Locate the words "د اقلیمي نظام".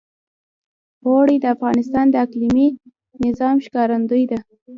2.11-3.55